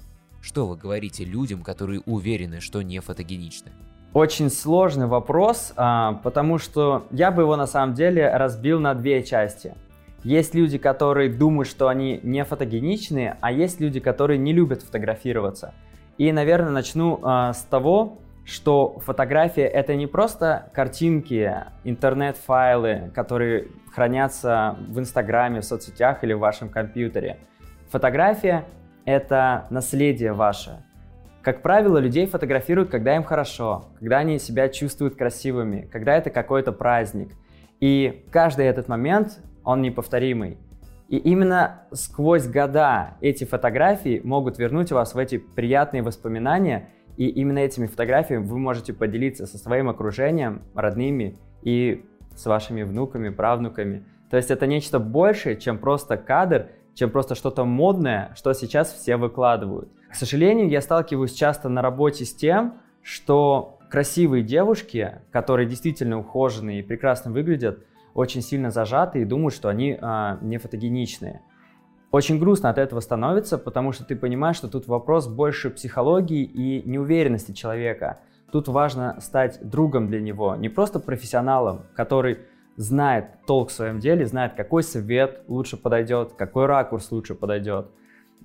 Что 0.41 0.65
вы 0.65 0.75
говорите 0.75 1.23
людям, 1.23 1.61
которые 1.61 2.01
уверены, 2.07 2.61
что 2.61 2.81
не 2.81 2.99
фотогеничны? 2.99 3.69
Очень 4.13 4.49
сложный 4.49 5.05
вопрос, 5.05 5.71
а, 5.75 6.19
потому 6.23 6.57
что 6.57 7.05
я 7.11 7.29
бы 7.29 7.43
его 7.43 7.55
на 7.55 7.67
самом 7.67 7.93
деле 7.93 8.27
разбил 8.29 8.79
на 8.79 8.95
две 8.95 9.23
части. 9.23 9.75
Есть 10.23 10.55
люди, 10.55 10.77
которые 10.77 11.29
думают, 11.29 11.69
что 11.69 11.87
они 11.87 12.19
не 12.23 12.43
фотогеничные, 12.43 13.37
а 13.39 13.51
есть 13.51 13.79
люди, 13.79 13.99
которые 13.99 14.39
не 14.39 14.51
любят 14.51 14.81
фотографироваться. 14.81 15.73
И, 16.17 16.31
наверное, 16.31 16.71
начну 16.71 17.19
э, 17.23 17.53
с 17.53 17.61
того, 17.69 18.17
что 18.45 18.99
фотография 19.05 19.67
это 19.67 19.95
не 19.95 20.07
просто 20.07 20.69
картинки, 20.73 21.55
интернет-файлы, 21.83 23.11
которые 23.13 23.67
хранятся 23.93 24.75
в 24.87 24.99
Инстаграме, 24.99 25.61
в 25.61 25.65
соцсетях 25.65 26.23
или 26.23 26.33
в 26.33 26.39
вашем 26.39 26.69
компьютере. 26.69 27.37
Фотография— 27.89 28.65
это 29.05 29.67
наследие 29.69 30.33
ваше. 30.33 30.83
Как 31.41 31.61
правило, 31.61 31.97
людей 31.97 32.25
фотографируют, 32.25 32.89
когда 32.89 33.15
им 33.15 33.23
хорошо, 33.23 33.85
когда 33.99 34.17
они 34.17 34.39
себя 34.39 34.67
чувствуют 34.67 35.15
красивыми, 35.15 35.87
когда 35.91 36.15
это 36.15 36.29
какой-то 36.29 36.73
праздник. 36.73 37.29
И 37.79 38.25
каждый 38.29 38.65
этот 38.65 38.89
момент, 38.89 39.39
он 39.63 39.81
неповторимый. 39.81 40.57
И 41.07 41.17
именно 41.17 41.85
сквозь 41.91 42.45
года 42.45 43.15
эти 43.21 43.45
фотографии 43.45 44.21
могут 44.23 44.59
вернуть 44.59 44.91
вас 44.91 45.15
в 45.15 45.17
эти 45.17 45.37
приятные 45.37 46.03
воспоминания, 46.03 46.89
и 47.15 47.27
именно 47.27 47.59
этими 47.59 47.87
фотографиями 47.87 48.45
вы 48.45 48.59
можете 48.59 48.93
поделиться 48.93 49.47
со 49.47 49.57
своим 49.57 49.89
окружением, 49.89 50.61
родными 50.75 51.37
и 51.63 52.05
с 52.35 52.45
вашими 52.45 52.83
внуками, 52.83 53.29
правнуками. 53.29 54.05
То 54.29 54.37
есть 54.37 54.51
это 54.51 54.67
нечто 54.67 54.99
большее, 54.99 55.57
чем 55.57 55.79
просто 55.79 56.15
кадр, 56.17 56.67
чем 56.99 57.11
просто 57.11 57.33
что-то 57.33 57.63
модное, 57.63 58.33
что 58.35 58.51
сейчас 58.51 58.91
все 58.91 59.15
выкладывают. 59.15 59.89
К 60.11 60.15
сожалению, 60.15 60.67
я 60.67 60.81
сталкиваюсь 60.81 61.31
часто 61.31 61.69
на 61.69 61.81
работе 61.81 62.25
с 62.25 62.35
тем, 62.35 62.73
что 63.01 63.79
красивые 63.89 64.43
девушки, 64.43 65.21
которые 65.31 65.65
действительно 65.65 66.19
ухоженные 66.19 66.79
и 66.79 66.83
прекрасно 66.83 67.31
выглядят, 67.31 67.79
очень 68.13 68.41
сильно 68.41 68.69
зажаты 68.69 69.21
и 69.21 69.25
думают, 69.25 69.53
что 69.53 69.69
они 69.69 69.97
а, 70.01 70.39
не 70.41 70.57
фотогеничные. 70.57 71.41
Очень 72.11 72.37
грустно 72.37 72.69
от 72.69 72.77
этого 72.77 72.99
становится, 72.99 73.57
потому 73.57 73.93
что 73.93 74.03
ты 74.03 74.17
понимаешь, 74.17 74.57
что 74.57 74.67
тут 74.67 74.87
вопрос 74.87 75.27
больше 75.27 75.69
психологии 75.69 76.43
и 76.43 76.83
неуверенности 76.85 77.53
человека. 77.53 78.19
Тут 78.51 78.67
важно 78.67 79.15
стать 79.21 79.59
другом 79.61 80.07
для 80.07 80.19
него, 80.19 80.57
не 80.57 80.67
просто 80.67 80.99
профессионалом, 80.99 81.83
который 81.95 82.39
знает 82.79 83.45
толк 83.45 83.71
в 83.71 83.73
своем 83.73 83.99
деле, 83.99 84.25
знает, 84.25 84.53
какой 84.53 84.83
совет 84.83 85.43
лучше 85.49 85.75
подойдет, 85.75 86.35
какой 86.37 86.65
ракурс 86.65 87.11
лучше 87.11 87.35
подойдет, 87.35 87.87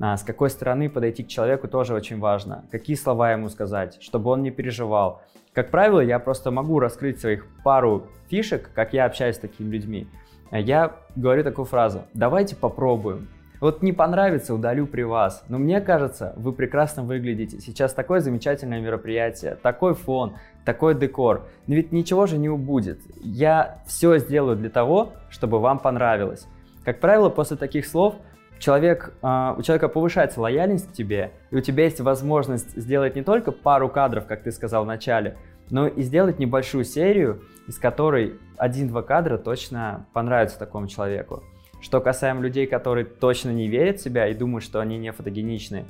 а, 0.01 0.17
с 0.17 0.25
какой 0.25 0.51
стороны 0.51 0.91
подойти 0.91 1.23
к 1.23 1.29
человеку 1.29 1.69
тоже 1.69 1.95
очень 1.95 2.19
важно, 2.19 2.65
какие 2.73 2.97
слова 2.97 3.31
ему 3.31 3.49
сказать, 3.49 3.99
чтобы 4.01 4.31
он 4.31 4.43
не 4.43 4.51
переживал. 4.51 5.23
Как 5.53 5.71
правило, 5.71 6.01
я 6.01 6.19
просто 6.19 6.51
могу 6.51 6.81
раскрыть 6.81 7.21
своих 7.21 7.47
пару 7.63 8.09
фишек, 8.29 8.71
как 8.75 8.93
я 8.93 9.05
общаюсь 9.05 9.37
с 9.37 9.39
такими 9.39 9.71
людьми. 9.71 10.09
Я 10.51 10.97
говорю 11.15 11.45
такую 11.45 11.67
фразу 11.67 12.03
«давайте 12.13 12.57
попробуем». 12.57 13.29
Вот 13.65 13.81
не 13.81 13.95
понравится, 13.95 14.53
удалю 14.53 14.87
при 14.87 15.05
вас. 15.05 15.43
Но 15.49 15.57
мне 15.57 15.81
кажется, 15.81 16.35
вы 16.37 16.53
прекрасно 16.53 17.03
выглядите. 17.03 17.61
Сейчас 17.61 17.95
такое 17.95 18.21
замечательное 18.21 18.79
мероприятие, 18.79 19.55
такой 19.55 19.95
фон, 19.95 20.35
такой 20.67 20.95
декор. 20.95 21.47
Но 21.67 21.75
ведь 21.75 21.91
ничего 21.91 22.27
же 22.27 22.37
не 22.37 22.51
убудет. 22.51 23.01
Я 23.23 23.79
все 23.87 24.19
сделаю 24.19 24.59
для 24.59 24.69
того, 24.69 25.15
чтобы 25.31 25.61
вам 25.61 25.79
понравилось. 25.79 26.47
Как 26.85 27.01
правило, 27.01 27.31
после 27.31 27.57
таких 27.57 27.87
слов 27.87 28.17
человек, 28.59 29.15
э, 29.23 29.55
у 29.57 29.63
человека 29.63 29.89
повышается 29.89 30.43
лояльность 30.43 30.91
к 30.91 30.93
тебе, 30.93 31.31
и 31.51 31.57
у 31.57 31.63
тебя 31.63 31.85
есть 31.85 32.03
возможность 32.03 32.77
сделать 32.77 33.17
не 33.17 33.23
только 33.23 33.51
пару 33.51 33.89
кадров, 33.89 34.27
как 34.27 34.43
ты 34.43 34.53
сказал 34.53 34.85
в 34.85 34.87
начале, 34.87 35.39
но 35.71 35.87
и 35.87 36.03
сделать 36.03 36.39
небольшую 36.39 36.85
серию, 36.85 37.41
из 37.67 37.79
которой 37.79 38.35
один-два 38.59 39.01
кадра 39.01 39.39
точно 39.39 40.05
понравятся 40.13 40.59
такому 40.59 40.87
человеку. 40.87 41.43
Что 41.81 42.01
касаемо 42.01 42.41
людей, 42.41 42.67
которые 42.67 43.05
точно 43.05 43.51
не 43.51 43.69
верят 43.69 43.99
в 43.99 44.03
себя 44.03 44.29
и 44.29 44.35
думают, 44.35 44.65
что 44.65 44.81
они 44.81 44.99
не 44.99 45.13
фотогеничны, 45.13 45.85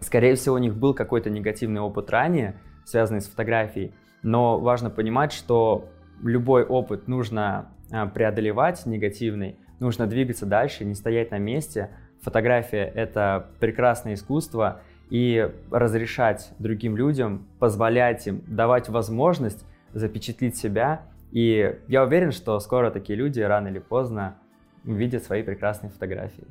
скорее 0.00 0.34
всего, 0.34 0.56
у 0.56 0.58
них 0.58 0.76
был 0.76 0.94
какой-то 0.94 1.30
негативный 1.30 1.80
опыт 1.80 2.10
ранее, 2.10 2.60
связанный 2.84 3.20
с 3.20 3.28
фотографией, 3.28 3.92
но 4.22 4.58
важно 4.58 4.90
понимать, 4.90 5.32
что 5.32 5.88
любой 6.22 6.64
опыт 6.64 7.08
нужно 7.08 7.72
а, 7.90 8.06
преодолевать 8.06 8.84
негативный, 8.86 9.56
нужно 9.80 10.06
двигаться 10.06 10.46
дальше, 10.46 10.84
не 10.84 10.94
стоять 10.94 11.30
на 11.30 11.38
месте. 11.38 11.90
Фотография— 12.22 12.84
это 12.94 13.50
прекрасное 13.60 14.14
искусство, 14.14 14.82
и 15.10 15.50
разрешать 15.70 16.50
другим 16.58 16.96
людям, 16.96 17.46
позволять 17.58 18.26
им, 18.26 18.42
давать 18.46 18.88
возможность 18.88 19.64
запечатлить 19.94 20.56
себя. 20.56 21.02
И 21.32 21.78
я 21.88 22.04
уверен, 22.04 22.32
что 22.32 22.58
скоро 22.60 22.90
такие 22.90 23.16
люди 23.16 23.40
рано 23.40 23.68
или 23.68 23.78
поздно 23.78 24.36
увидят 24.84 25.24
свои 25.24 25.42
прекрасные 25.42 25.90
фотографии. 25.90 26.44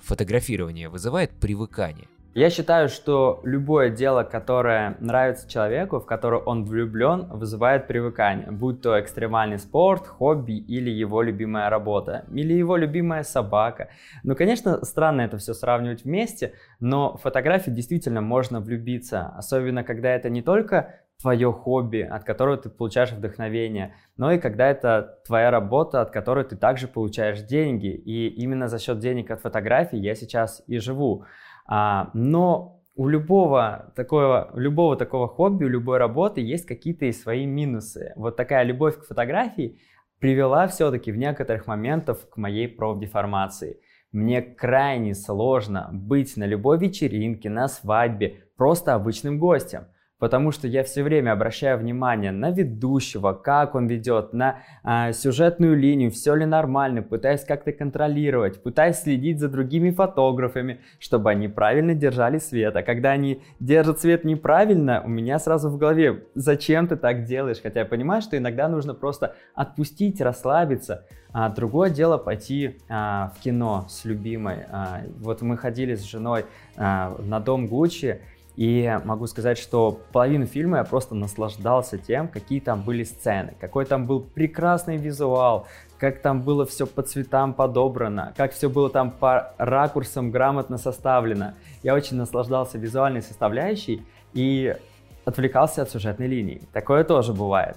Фотографирование 0.00 0.88
вызывает 0.88 1.30
привыкание. 1.30 2.08
Я 2.34 2.48
считаю, 2.48 2.88
что 2.88 3.40
любое 3.44 3.90
дело, 3.90 4.22
которое 4.22 4.96
нравится 5.00 5.46
человеку, 5.46 6.00
в 6.00 6.06
которое 6.06 6.40
он 6.40 6.64
влюблен, 6.64 7.26
вызывает 7.26 7.86
привыкание. 7.86 8.50
Будь 8.50 8.80
то 8.80 8.98
экстремальный 8.98 9.58
спорт, 9.58 10.06
хобби 10.06 10.54
или 10.54 10.88
его 10.88 11.20
любимая 11.20 11.68
работа, 11.68 12.24
или 12.32 12.54
его 12.54 12.78
любимая 12.78 13.22
собака. 13.22 13.90
Ну, 14.22 14.34
конечно, 14.34 14.82
странно 14.82 15.20
это 15.20 15.36
все 15.36 15.52
сравнивать 15.52 16.04
вместе, 16.04 16.54
но 16.80 17.18
в 17.18 17.20
фотографии 17.20 17.70
действительно 17.70 18.22
можно 18.22 18.60
влюбиться. 18.60 19.26
Особенно, 19.36 19.84
когда 19.84 20.08
это 20.08 20.30
не 20.30 20.40
только 20.40 21.01
твое 21.22 21.52
хобби, 21.52 22.00
от 22.00 22.24
которого 22.24 22.56
ты 22.56 22.68
получаешь 22.68 23.12
вдохновение, 23.12 23.94
но 24.16 24.32
и 24.32 24.38
когда 24.38 24.68
это 24.68 25.20
твоя 25.24 25.50
работа, 25.50 26.00
от 26.00 26.10
которой 26.10 26.44
ты 26.44 26.56
также 26.56 26.88
получаешь 26.88 27.40
деньги. 27.42 27.86
И 27.86 28.28
именно 28.28 28.66
за 28.66 28.78
счет 28.78 28.98
денег 28.98 29.30
от 29.30 29.40
фотографий 29.40 29.98
я 29.98 30.14
сейчас 30.14 30.62
и 30.66 30.78
живу. 30.78 31.24
А, 31.66 32.10
но 32.12 32.82
у 32.96 33.08
любого 33.08 33.92
такого, 33.94 34.50
любого 34.54 34.96
такого 34.96 35.28
хобби, 35.28 35.64
у 35.64 35.68
любой 35.68 35.98
работы 35.98 36.40
есть 36.40 36.66
какие-то 36.66 37.06
и 37.06 37.12
свои 37.12 37.46
минусы. 37.46 38.12
Вот 38.16 38.36
такая 38.36 38.64
любовь 38.64 38.98
к 38.98 39.06
фотографии 39.06 39.78
привела 40.18 40.66
все-таки 40.66 41.12
в 41.12 41.16
некоторых 41.16 41.66
моментах 41.66 42.28
к 42.28 42.36
моей 42.36 42.68
профдеформации. 42.68 43.80
Мне 44.10 44.42
крайне 44.42 45.14
сложно 45.14 45.88
быть 45.92 46.36
на 46.36 46.44
любой 46.44 46.78
вечеринке, 46.78 47.48
на 47.48 47.68
свадьбе, 47.68 48.44
просто 48.56 48.94
обычным 48.94 49.38
гостем 49.38 49.86
потому 50.22 50.52
что 50.52 50.68
я 50.68 50.84
все 50.84 51.02
время 51.02 51.32
обращаю 51.32 51.78
внимание 51.78 52.30
на 52.30 52.52
ведущего, 52.52 53.32
как 53.32 53.74
он 53.74 53.88
ведет, 53.88 54.32
на 54.32 54.60
а, 54.84 55.10
сюжетную 55.10 55.76
линию, 55.76 56.12
все 56.12 56.36
ли 56.36 56.46
нормально, 56.46 57.02
пытаюсь 57.02 57.42
как-то 57.42 57.72
контролировать, 57.72 58.62
пытаюсь 58.62 58.98
следить 58.98 59.40
за 59.40 59.48
другими 59.48 59.90
фотографами, 59.90 60.78
чтобы 61.00 61.30
они 61.30 61.48
правильно 61.48 61.96
держали 61.96 62.38
свет. 62.38 62.76
А 62.76 62.84
когда 62.84 63.10
они 63.10 63.42
держат 63.58 63.98
свет 63.98 64.22
неправильно, 64.22 65.02
у 65.04 65.08
меня 65.08 65.40
сразу 65.40 65.68
в 65.70 65.76
голове, 65.76 66.22
зачем 66.36 66.86
ты 66.86 66.94
так 66.94 67.24
делаешь? 67.24 67.58
Хотя 67.60 67.80
я 67.80 67.86
понимаю, 67.86 68.22
что 68.22 68.38
иногда 68.38 68.68
нужно 68.68 68.94
просто 68.94 69.34
отпустить, 69.56 70.20
расслабиться. 70.20 71.04
А 71.32 71.48
другое 71.48 71.90
дело 71.90 72.16
пойти 72.16 72.78
а, 72.88 73.32
в 73.36 73.42
кино 73.42 73.86
с 73.88 74.04
любимой. 74.04 74.66
А, 74.70 75.00
вот 75.18 75.42
мы 75.42 75.56
ходили 75.56 75.96
с 75.96 76.02
женой 76.02 76.44
а, 76.76 77.16
на 77.18 77.40
дом 77.40 77.66
Гуччи, 77.66 78.20
и 78.56 78.98
могу 79.04 79.26
сказать, 79.26 79.58
что 79.58 80.00
половину 80.12 80.46
фильма 80.46 80.78
я 80.78 80.84
просто 80.84 81.14
наслаждался 81.14 81.96
тем, 81.96 82.28
какие 82.28 82.60
там 82.60 82.82
были 82.82 83.02
сцены, 83.04 83.54
какой 83.58 83.86
там 83.86 84.06
был 84.06 84.20
прекрасный 84.20 84.98
визуал, 84.98 85.66
как 85.98 86.20
там 86.20 86.42
было 86.42 86.66
все 86.66 86.86
по 86.86 87.02
цветам 87.02 87.54
подобрано, 87.54 88.34
как 88.36 88.52
все 88.52 88.68
было 88.68 88.90
там 88.90 89.10
по 89.10 89.54
ракурсам 89.56 90.30
грамотно 90.30 90.76
составлено. 90.76 91.54
Я 91.82 91.94
очень 91.94 92.16
наслаждался 92.16 92.76
визуальной 92.76 93.22
составляющей 93.22 94.04
и 94.34 94.76
отвлекался 95.24 95.82
от 95.82 95.90
сюжетной 95.90 96.26
линии. 96.26 96.62
Такое 96.72 97.04
тоже 97.04 97.32
бывает. 97.32 97.76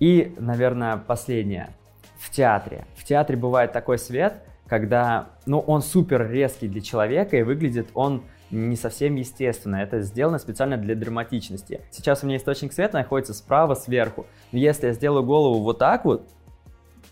И, 0.00 0.34
наверное, 0.38 0.96
последнее. 0.96 1.70
В 2.18 2.30
театре. 2.30 2.86
В 2.96 3.04
театре 3.04 3.38
бывает 3.38 3.72
такой 3.72 3.96
свет, 3.98 4.42
когда, 4.66 5.28
ну, 5.46 5.60
он 5.60 5.80
супер 5.80 6.30
резкий 6.30 6.68
для 6.68 6.82
человека 6.82 7.38
и 7.38 7.42
выглядит 7.42 7.88
он 7.94 8.22
не 8.50 8.76
совсем 8.76 9.14
естественно. 9.14 9.76
Это 9.76 10.00
сделано 10.00 10.38
специально 10.38 10.76
для 10.76 10.94
драматичности. 10.94 11.82
Сейчас 11.90 12.22
у 12.22 12.26
меня 12.26 12.36
источник 12.36 12.72
света 12.72 12.98
находится 12.98 13.34
справа, 13.34 13.74
сверху. 13.74 14.26
Если 14.52 14.88
я 14.88 14.92
сделаю 14.92 15.24
голову 15.24 15.62
вот 15.62 15.78
так 15.78 16.04
вот, 16.04 16.28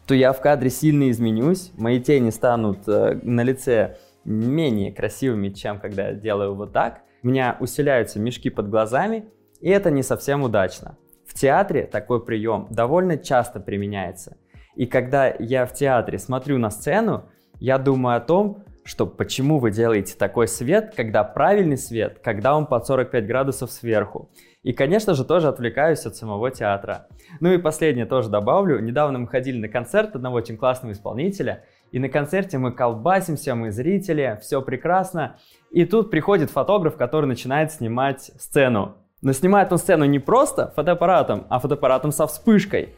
то 0.07 0.15
я 0.15 0.33
в 0.33 0.41
кадре 0.41 0.71
сильно 0.71 1.11
изменюсь, 1.11 1.71
мои 1.77 2.01
тени 2.01 2.31
станут 2.31 2.89
э, 2.89 3.21
на 3.23 3.43
лице 3.43 3.99
менее 4.25 4.93
красивыми, 4.93 5.51
чем 5.51 5.79
когда 5.79 6.09
я 6.09 6.15
делаю 6.15 6.55
вот 6.55 6.73
так. 6.73 7.03
У 7.23 7.29
меня 7.29 7.57
усиляются 7.61 8.19
мешки 8.19 8.49
под 8.49 8.71
глазами, 8.71 9.27
и 9.61 9.69
это 9.69 9.91
не 9.91 10.03
совсем 10.03 10.43
удачно. 10.43 10.97
В 11.27 11.35
театре 11.35 11.83
такой 11.83 12.25
прием 12.25 12.67
довольно 12.71 13.19
часто 13.19 13.61
применяется. 13.61 14.39
И 14.77 14.87
когда 14.87 15.29
я 15.29 15.67
в 15.67 15.75
театре 15.75 16.19
смотрю 16.19 16.59
на 16.59 16.71
сцену, 16.71 17.25
я 17.61 17.79
думаю 17.79 18.17
о 18.17 18.21
том, 18.21 18.65
что 18.89 19.07
почему 19.07 19.59
вы 19.59 19.71
делаете 19.71 20.15
такой 20.19 20.49
свет, 20.49 20.95
когда 20.97 21.23
правильный 21.23 21.77
свет, 21.77 22.21
когда 22.25 22.57
он 22.57 22.65
под 22.65 22.87
45 22.87 23.27
градусов 23.27 23.71
сверху. 23.71 24.31
И, 24.63 24.73
конечно 24.73 25.13
же, 25.13 25.27
тоже 25.27 25.49
отвлекаюсь 25.49 26.07
от 26.07 26.17
самого 26.17 26.51
театра. 26.51 27.07
Ну 27.41 27.53
и 27.53 27.59
последнее 27.59 28.07
тоже 28.07 28.31
добавлю. 28.31 28.81
Недавно 28.81 29.19
мы 29.19 29.29
ходили 29.29 29.61
на 29.61 29.69
концерт 29.69 30.17
одного 30.17 30.37
очень 30.37 30.57
классного 30.57 30.93
исполнителя, 30.93 31.65
и 31.93 31.99
на 31.99 32.09
концерте 32.09 32.57
мы 32.57 32.73
колбасимся, 32.73 33.55
мы 33.55 33.71
зрители, 33.73 34.39
все 34.41 34.63
прекрасно. 34.63 35.37
И 35.71 35.85
тут 35.85 36.11
приходит 36.11 36.51
фотограф, 36.51 36.97
который 36.97 37.27
начинает 37.27 37.71
снимать 37.73 38.31
сцену. 38.39 38.97
Но 39.21 39.35
снимает 39.35 39.71
он 39.71 39.77
сцену 39.77 40.07
не 40.07 40.19
просто 40.19 40.73
фотоаппаратом, 40.75 41.47
а 41.51 41.59
фотоаппаратом 41.59 42.11
со 42.11 42.27
вспышкой. 42.27 42.95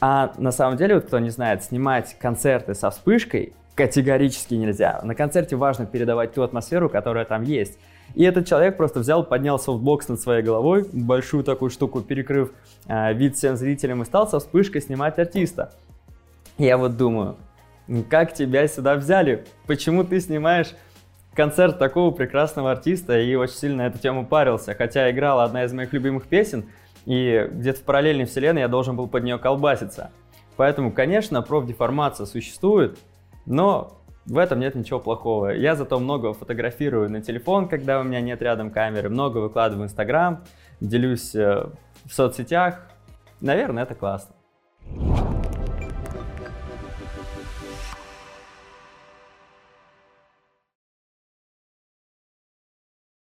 А 0.00 0.32
на 0.38 0.52
самом 0.52 0.76
деле, 0.76 0.94
вот 0.94 1.06
кто 1.06 1.18
не 1.18 1.30
знает, 1.30 1.64
снимать 1.64 2.16
концерты 2.20 2.74
со 2.74 2.90
вспышкой 2.90 3.54
категорически 3.74 4.54
нельзя. 4.54 5.00
На 5.02 5.14
концерте 5.14 5.56
важно 5.56 5.86
передавать 5.86 6.34
ту 6.34 6.42
атмосферу, 6.42 6.88
которая 6.88 7.24
там 7.24 7.42
есть. 7.42 7.78
И 8.14 8.24
этот 8.24 8.46
человек 8.46 8.76
просто 8.76 9.00
взял, 9.00 9.24
поднял 9.24 9.58
софтбокс 9.58 10.08
над 10.08 10.20
своей 10.20 10.42
головой, 10.42 10.86
большую 10.92 11.44
такую 11.44 11.70
штуку 11.70 12.02
перекрыв 12.02 12.52
э, 12.86 13.14
вид 13.14 13.36
всем 13.36 13.56
зрителям 13.56 14.02
и 14.02 14.04
стал 14.04 14.28
со 14.28 14.38
вспышкой 14.38 14.82
снимать 14.82 15.18
артиста. 15.18 15.72
Я 16.58 16.76
вот 16.76 16.98
думаю, 16.98 17.36
как 18.10 18.34
тебя 18.34 18.68
сюда 18.68 18.96
взяли? 18.96 19.44
Почему 19.66 20.04
ты 20.04 20.20
снимаешь 20.20 20.74
концерт 21.34 21.78
такого 21.78 22.10
прекрасного 22.10 22.70
артиста 22.70 23.18
и 23.18 23.34
очень 23.34 23.54
сильно 23.54 23.82
эту 23.82 23.98
тему 23.98 24.26
парился? 24.26 24.74
Хотя 24.74 25.10
играла 25.10 25.44
одна 25.44 25.64
из 25.64 25.72
моих 25.72 25.92
любимых 25.94 26.26
песен, 26.26 26.66
и 27.06 27.48
где-то 27.50 27.80
в 27.80 27.82
параллельной 27.82 28.26
вселенной 28.26 28.60
я 28.60 28.68
должен 28.68 28.94
был 28.94 29.08
под 29.08 29.24
нее 29.24 29.38
колбаситься. 29.38 30.10
Поэтому, 30.56 30.92
конечно, 30.92 31.40
профдеформация 31.40 32.26
существует, 32.26 32.98
но 33.46 34.02
в 34.26 34.38
этом 34.38 34.60
нет 34.60 34.74
ничего 34.74 35.00
плохого. 35.00 35.50
Я 35.50 35.74
зато 35.74 35.98
много 35.98 36.32
фотографирую 36.32 37.10
на 37.10 37.20
телефон, 37.20 37.68
когда 37.68 38.00
у 38.00 38.04
меня 38.04 38.20
нет 38.20 38.40
рядом 38.42 38.70
камеры, 38.70 39.08
много 39.08 39.38
выкладываю 39.38 39.82
в 39.82 39.86
Инстаграм, 39.86 40.44
делюсь 40.80 41.34
э, 41.34 41.66
в 42.04 42.12
соцсетях. 42.12 42.86
Наверное, 43.40 43.82
это 43.82 43.94
классно. 43.94 44.34